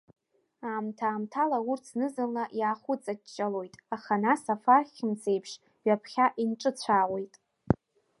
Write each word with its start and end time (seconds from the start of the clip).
Аамҭа-аамҭала 0.69 1.57
урҭ 1.69 1.83
зны-зынла 1.91 2.45
иаахәыҵаҷҷалоит, 2.59 3.73
аха 3.95 4.13
нас 4.23 4.41
афархь-мцеиԥш 4.53 5.51
ҩаԥхьа 5.85 6.25
инҿыцәаауеит. 6.43 7.33